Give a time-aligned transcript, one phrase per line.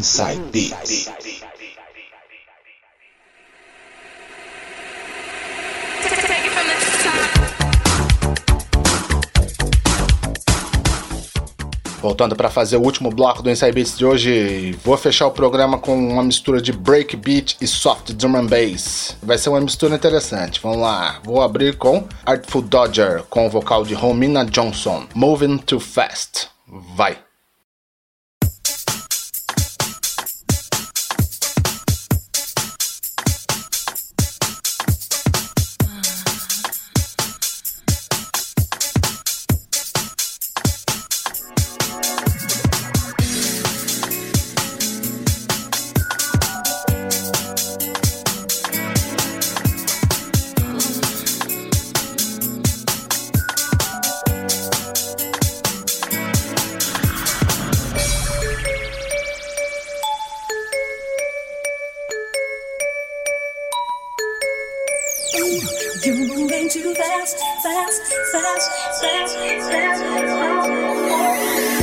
[0.00, 1.10] Inside Beats.
[12.00, 15.76] Voltando para fazer o último bloco do Inside Beats de hoje, vou fechar o programa
[15.76, 19.18] com uma mistura de breakbeat e soft drum and bass.
[19.22, 20.60] Vai ser uma mistura interessante.
[20.62, 21.20] Vamos lá.
[21.22, 26.48] Vou abrir com Artful Dodger com o vocal de Romina Johnson, Moving Too Fast.
[26.96, 27.18] Vai.
[66.70, 69.36] too fast, fast, fast, fast,
[69.68, 70.02] fast.
[70.02, 71.79] fast.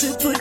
[0.00, 0.39] to put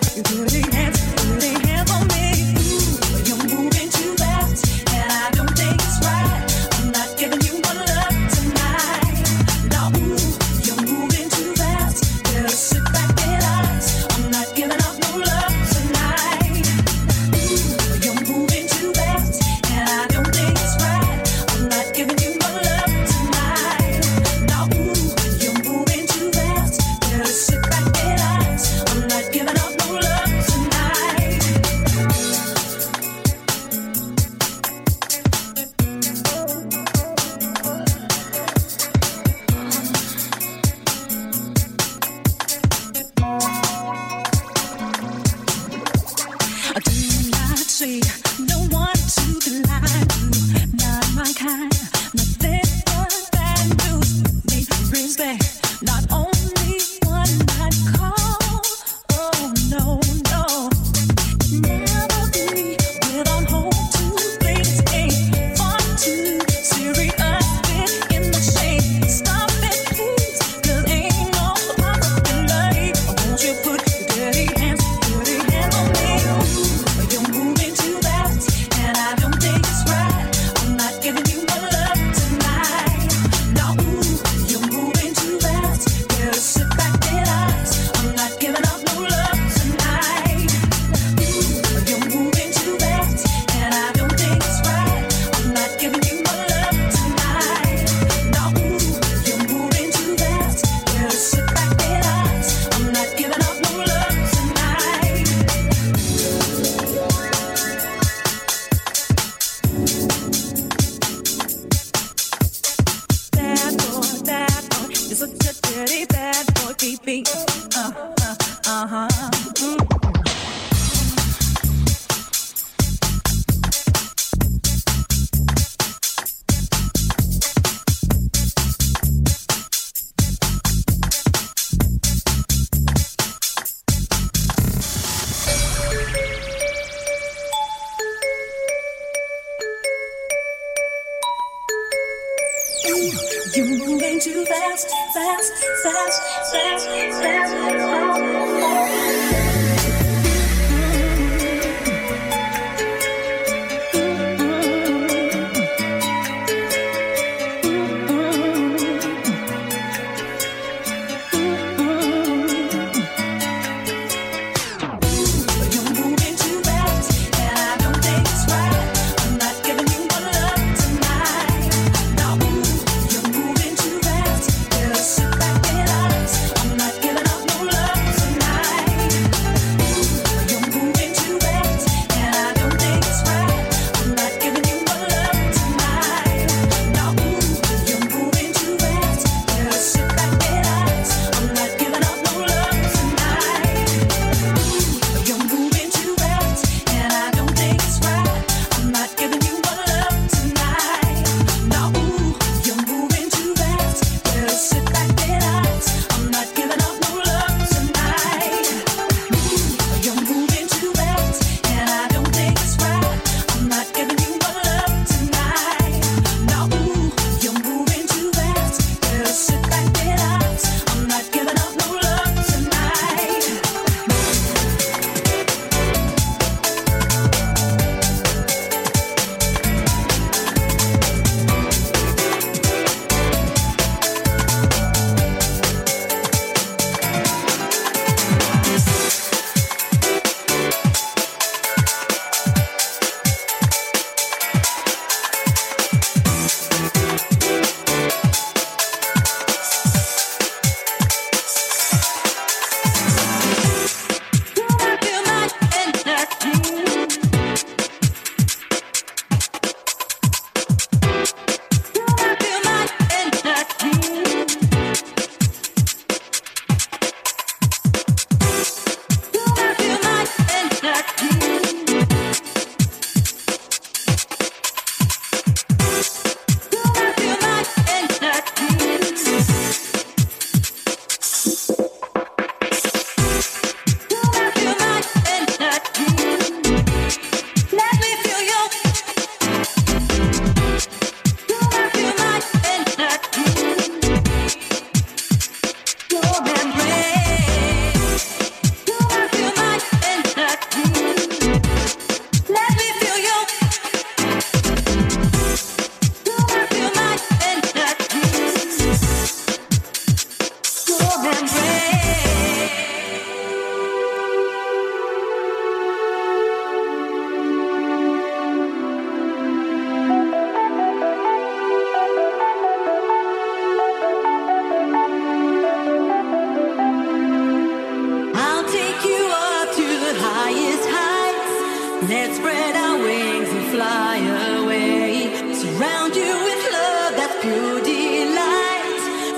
[117.09, 117.48] pink.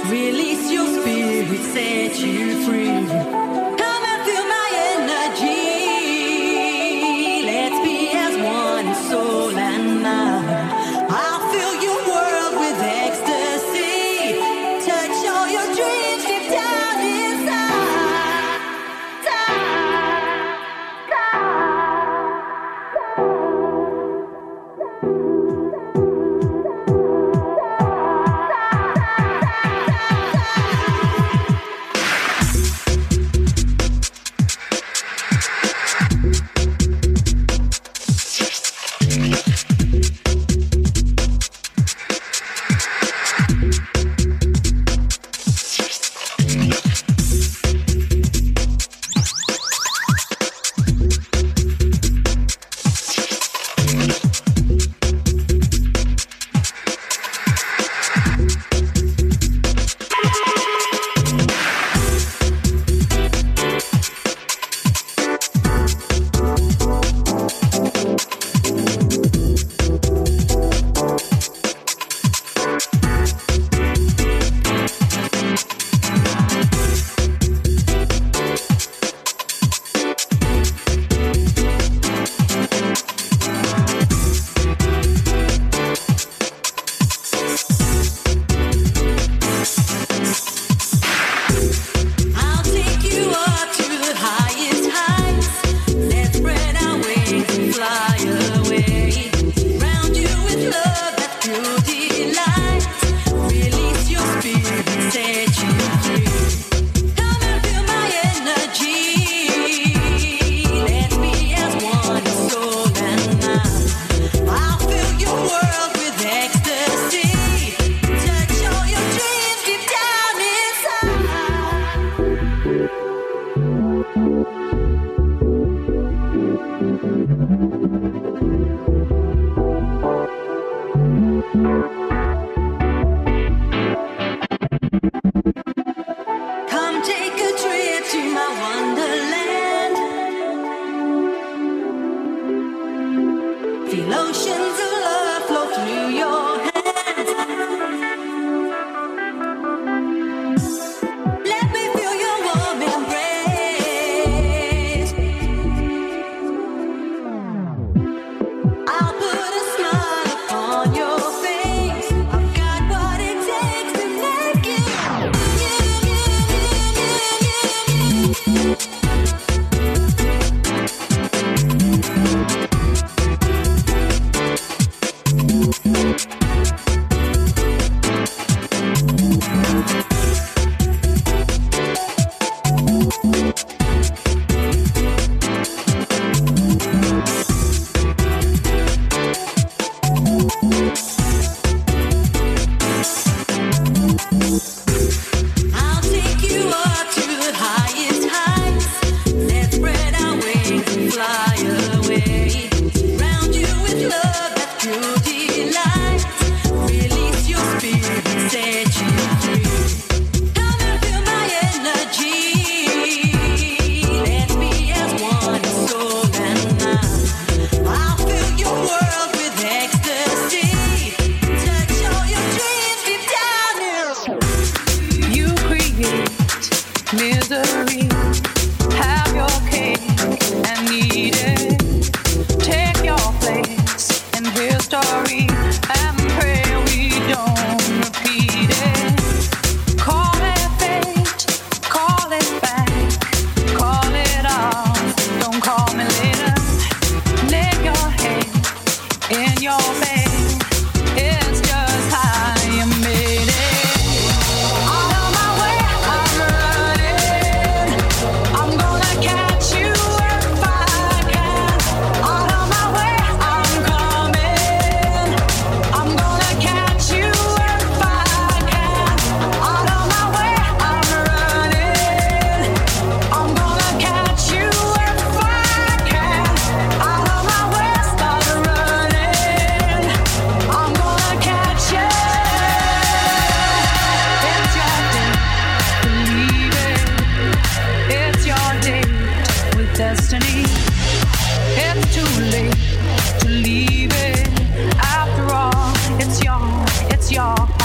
[0.09, 3.70] Release your spirit, set you free.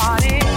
[0.06, 0.55] party.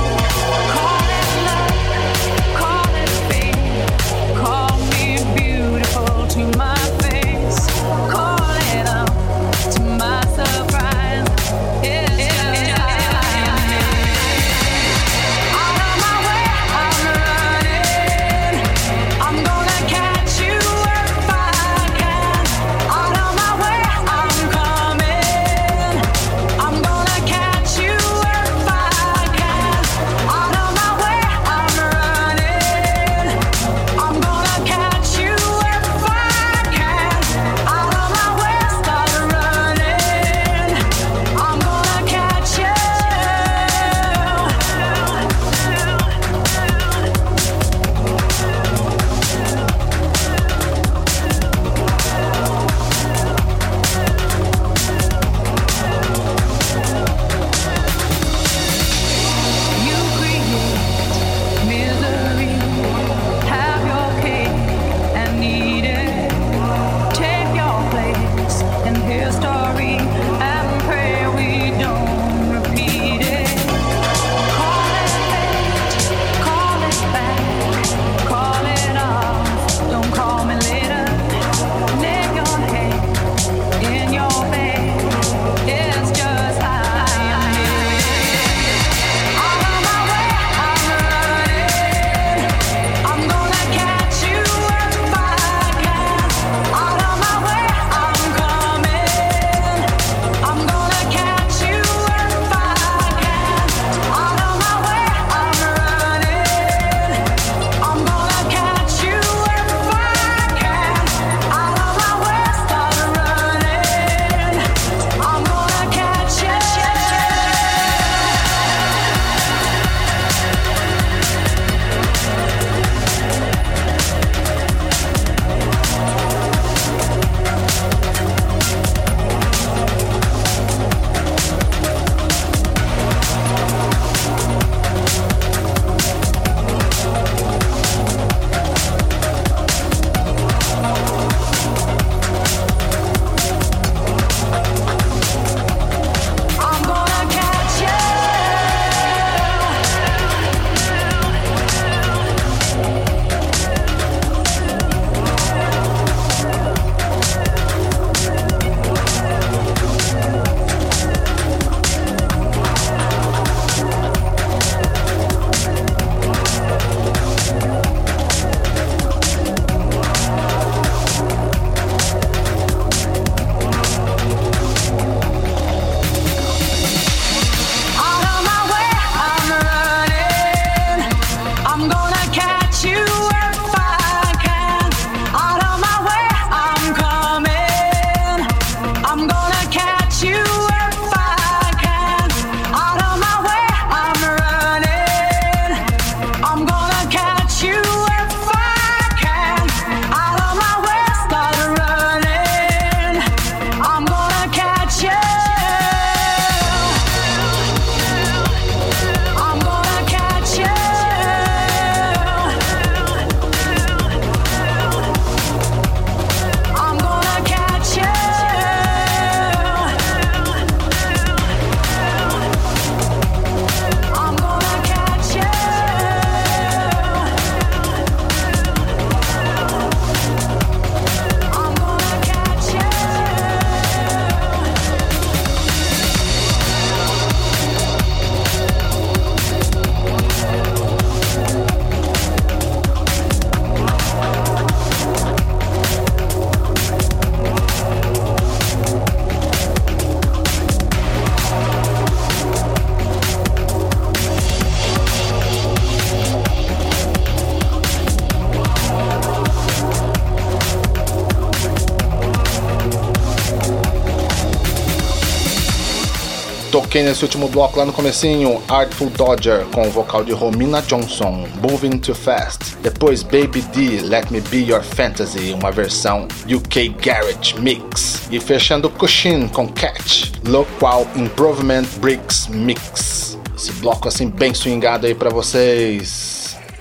[266.71, 271.47] Toquei nesse último bloco lá no comecinho Artful Dodger com o vocal de Romina Johnson,
[271.61, 272.77] Moving Too Fast.
[272.81, 278.21] Depois Baby D, Let Me Be Your Fantasy, uma versão UK Garage Mix.
[278.29, 283.37] E fechando Cushin com Catch, Local Improvement Bricks Mix.
[283.55, 286.38] Esse bloco assim bem swingado aí para vocês.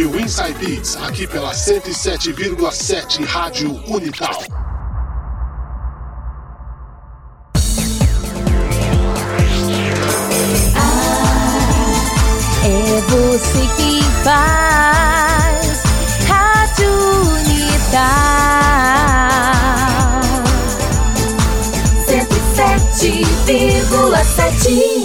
[0.05, 4.43] Ouviu Inside Beats aqui pela 107,7 Rádio Unital.
[12.63, 15.81] É você que faz
[16.27, 16.91] Rádio
[17.39, 18.27] Unital
[22.07, 24.96] 107,7